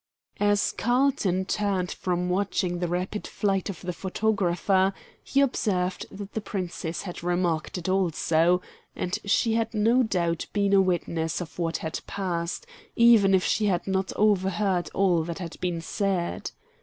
[0.39, 4.93] As Carlton turned from watching the rapid flight of the photographer,
[5.23, 8.63] he observed that the Princess had remarked it also,
[8.95, 13.67] as she had no doubt been a witness of what had passed, even if she
[13.67, 16.49] had not overheard all that had been said.